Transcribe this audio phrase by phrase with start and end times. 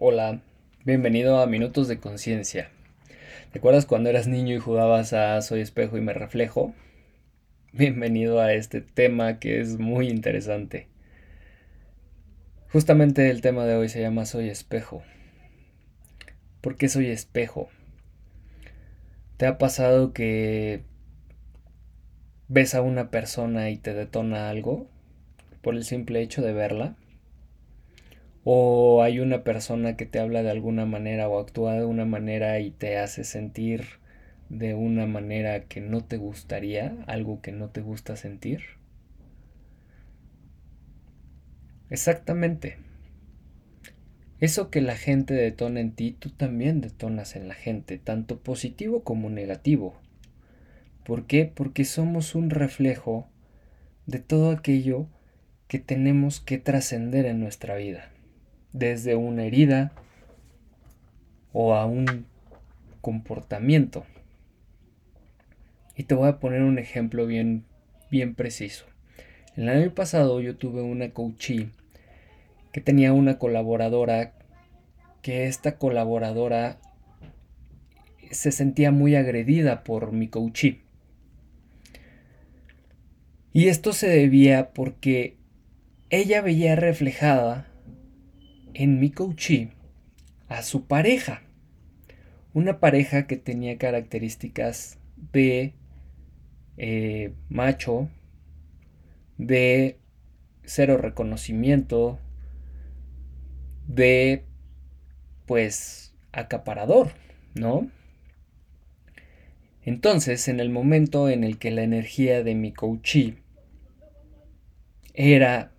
[0.00, 0.40] Hola,
[0.84, 2.68] bienvenido a Minutos de Conciencia.
[3.52, 6.74] ¿Te acuerdas cuando eras niño y jugabas a Soy espejo y me reflejo?
[7.70, 10.88] Bienvenido a este tema que es muy interesante.
[12.72, 15.04] Justamente el tema de hoy se llama Soy espejo.
[16.60, 17.68] ¿Por qué soy espejo?
[19.36, 20.82] ¿Te ha pasado que
[22.48, 24.88] ves a una persona y te detona algo
[25.62, 26.96] por el simple hecho de verla?
[28.44, 32.60] O hay una persona que te habla de alguna manera o actúa de una manera
[32.60, 33.84] y te hace sentir
[34.50, 38.60] de una manera que no te gustaría, algo que no te gusta sentir.
[41.88, 42.76] Exactamente.
[44.40, 49.04] Eso que la gente detona en ti, tú también detonas en la gente, tanto positivo
[49.04, 49.94] como negativo.
[51.06, 51.50] ¿Por qué?
[51.52, 53.26] Porque somos un reflejo
[54.06, 55.06] de todo aquello
[55.66, 58.13] que tenemos que trascender en nuestra vida
[58.74, 59.92] desde una herida
[61.54, 62.26] o a un
[63.00, 64.04] comportamiento.
[65.96, 67.64] Y te voy a poner un ejemplo bien,
[68.10, 68.84] bien preciso.
[69.56, 71.70] El año pasado yo tuve una coachee
[72.72, 74.32] que tenía una colaboradora
[75.22, 76.78] que esta colaboradora
[78.32, 80.82] se sentía muy agredida por mi coachee.
[83.52, 85.36] Y esto se debía porque
[86.10, 87.68] ella veía reflejada
[88.74, 89.70] en mi coachee
[90.48, 91.42] a su pareja.
[92.52, 94.98] Una pareja que tenía características
[95.32, 95.74] de
[96.76, 98.08] eh, macho,
[99.38, 99.98] de
[100.64, 102.18] cero reconocimiento,
[103.86, 104.44] de
[105.46, 107.12] pues acaparador,
[107.54, 107.90] ¿no?
[109.82, 113.36] Entonces, en el momento en el que la energía de mi coachee
[115.12, 115.72] era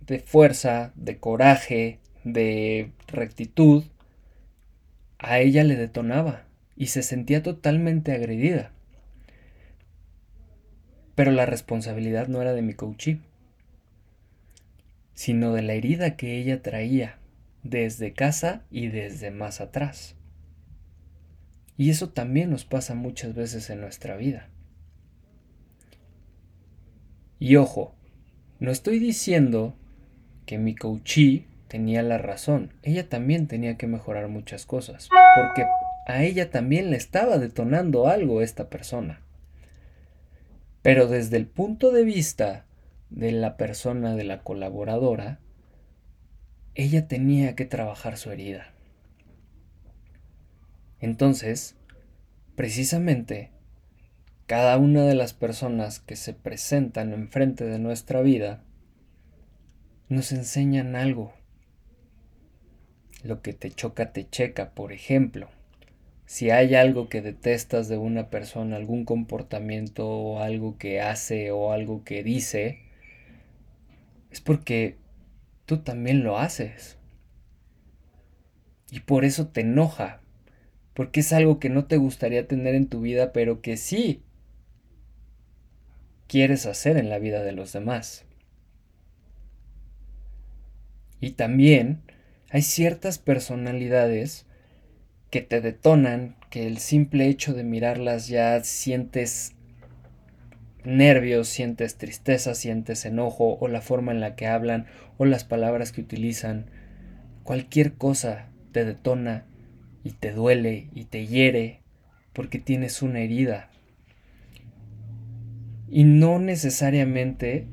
[0.00, 3.84] de fuerza, de coraje, de rectitud,
[5.18, 6.44] a ella le detonaba
[6.76, 8.72] y se sentía totalmente agredida.
[11.14, 13.20] Pero la responsabilidad no era de mi coachee,
[15.14, 17.18] sino de la herida que ella traía
[17.62, 20.16] desde casa y desde más atrás.
[21.76, 24.48] Y eso también nos pasa muchas veces en nuestra vida.
[27.38, 27.94] Y ojo,
[28.58, 29.74] no estoy diciendo
[30.46, 32.72] que mi coachee tenía la razón.
[32.82, 35.64] Ella también tenía que mejorar muchas cosas, porque
[36.06, 39.20] a ella también le estaba detonando algo esta persona.
[40.82, 42.66] Pero desde el punto de vista
[43.08, 45.38] de la persona, de la colaboradora,
[46.74, 48.72] ella tenía que trabajar su herida.
[50.98, 51.76] Entonces,
[52.56, 53.52] precisamente,
[54.46, 58.64] cada una de las personas que se presentan enfrente de nuestra vida
[60.08, 61.32] nos enseñan algo
[63.24, 65.48] lo que te choca te checa, por ejemplo.
[66.26, 71.72] Si hay algo que detestas de una persona, algún comportamiento o algo que hace o
[71.72, 72.78] algo que dice,
[74.30, 74.96] es porque
[75.66, 76.96] tú también lo haces.
[78.90, 80.20] Y por eso te enoja,
[80.94, 84.22] porque es algo que no te gustaría tener en tu vida, pero que sí
[86.26, 88.24] quieres hacer en la vida de los demás.
[91.20, 92.02] Y también
[92.50, 94.46] hay ciertas personalidades
[95.30, 99.54] que te detonan, que el simple hecho de mirarlas ya sientes
[100.84, 105.92] nervios, sientes tristeza, sientes enojo, o la forma en la que hablan, o las palabras
[105.92, 106.66] que utilizan.
[107.44, 109.44] Cualquier cosa te detona
[110.02, 111.80] y te duele y te hiere
[112.32, 113.70] porque tienes una herida.
[115.88, 117.66] Y no necesariamente,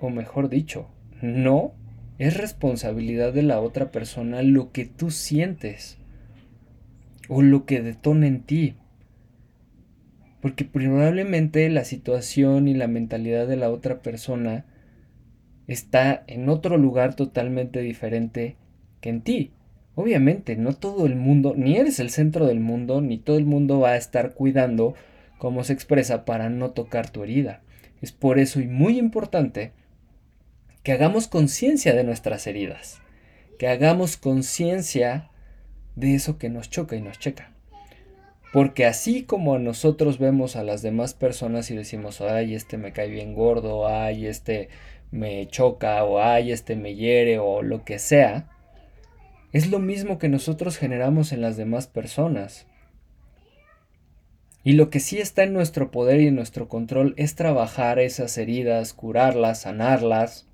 [0.00, 0.88] o mejor dicho,
[1.20, 1.74] no
[2.18, 5.98] es responsabilidad de la otra persona lo que tú sientes
[7.28, 8.74] o lo que detona en ti.
[10.40, 14.64] Porque probablemente la situación y la mentalidad de la otra persona
[15.66, 18.56] está en otro lugar totalmente diferente
[19.00, 19.52] que en ti.
[19.96, 23.80] Obviamente, no todo el mundo, ni eres el centro del mundo, ni todo el mundo
[23.80, 24.94] va a estar cuidando
[25.38, 27.62] cómo se expresa para no tocar tu herida.
[28.02, 29.72] Es por eso y muy importante
[30.84, 33.00] que hagamos conciencia de nuestras heridas,
[33.58, 35.30] que hagamos conciencia
[35.96, 37.52] de eso que nos choca y nos checa.
[38.52, 43.08] Porque así como nosotros vemos a las demás personas y decimos, ay, este me cae
[43.08, 44.68] bien gordo, ay, este
[45.10, 48.50] me choca, o ay, este me hiere, o lo que sea,
[49.52, 52.66] es lo mismo que nosotros generamos en las demás personas.
[54.62, 58.36] Y lo que sí está en nuestro poder y en nuestro control es trabajar esas
[58.36, 60.46] heridas, curarlas, sanarlas,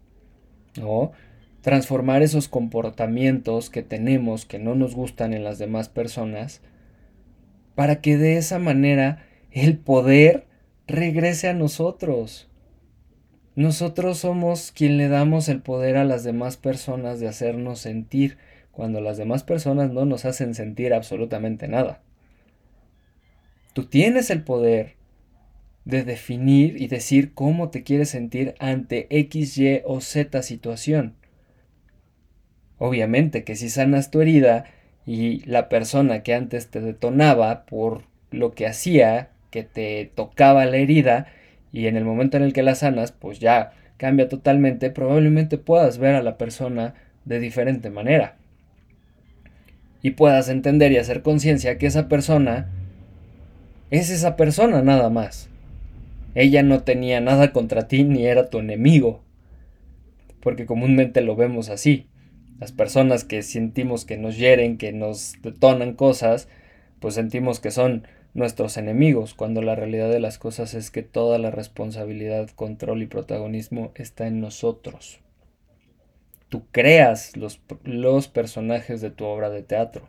[0.77, 1.13] ¿no?
[1.61, 6.63] transformar esos comportamientos que tenemos que no nos gustan en las demás personas,
[7.75, 10.47] para que de esa manera el poder
[10.87, 12.49] regrese a nosotros.
[13.57, 18.39] Nosotros somos quien le damos el poder a las demás personas de hacernos sentir
[18.71, 22.01] cuando las demás personas no nos hacen sentir absolutamente nada.
[23.75, 24.95] Tú tienes el poder
[25.85, 31.15] de definir y decir cómo te quieres sentir ante X, Y o Z situación.
[32.79, 34.65] Obviamente que si sanas tu herida
[35.07, 40.77] y la persona que antes te detonaba por lo que hacía, que te tocaba la
[40.77, 41.27] herida,
[41.73, 45.99] y en el momento en el que la sanas, pues ya cambia totalmente, probablemente puedas
[45.99, 46.95] ver a la persona
[47.25, 48.37] de diferente manera.
[50.03, 52.71] Y puedas entender y hacer conciencia que esa persona
[53.91, 55.51] es esa persona nada más.
[56.35, 59.23] Ella no tenía nada contra ti ni era tu enemigo.
[60.41, 62.07] Porque comúnmente lo vemos así.
[62.59, 66.49] Las personas que sentimos que nos hieren, que nos detonan cosas,
[67.01, 71.39] pues sentimos que son nuestros enemigos, cuando la realidad de las cosas es que toda
[71.39, 75.21] la responsabilidad, control y protagonismo está en nosotros.
[76.49, 80.09] Tú creas los, los personajes de tu obra de teatro.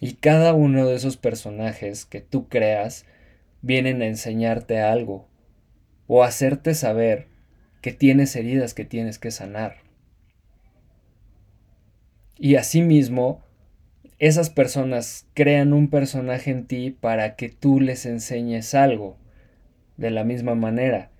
[0.00, 3.06] Y cada uno de esos personajes que tú creas
[3.62, 5.28] vienen a enseñarte algo
[6.06, 7.28] o a hacerte saber
[7.80, 9.76] que tienes heridas que tienes que sanar.
[12.38, 13.42] Y asimismo,
[14.18, 19.16] esas personas crean un personaje en ti para que tú les enseñes algo.
[19.96, 21.10] De la misma manera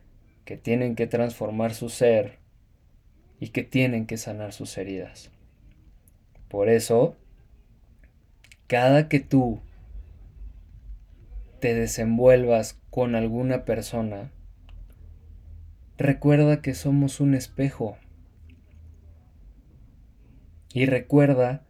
[0.45, 2.39] que tienen que transformar su ser
[3.39, 5.31] y que tienen que sanar sus heridas.
[6.49, 7.17] Por eso,
[8.67, 9.61] cada que tú
[11.63, 14.33] te desenvuelvas con alguna persona,
[15.97, 17.97] recuerda que somos un espejo.
[20.75, 21.65] Y recuerda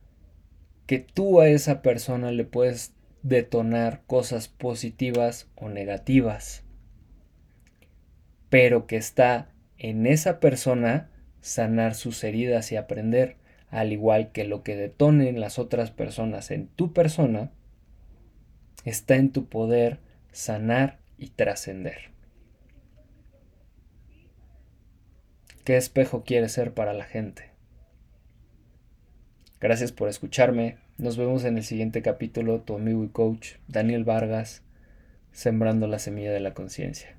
[0.87, 6.65] que tú a esa persona le puedes detonar cosas positivas o negativas.
[8.49, 11.11] Pero que está en esa persona
[11.43, 13.37] sanar sus heridas y aprender
[13.69, 17.53] al igual que lo que detonen las otras personas en tu persona,
[18.85, 19.99] está en tu poder
[20.33, 22.11] sanar y trascender.
[25.65, 27.51] ¿Qué espejo quieres ser para la gente?
[29.61, 30.79] Gracias por escucharme.
[30.99, 32.63] Nos vemos en el siguiente capítulo.
[32.63, 34.63] Tu amigo y coach Daniel Vargas,
[35.31, 37.17] Sembrando la Semilla de la Conciencia.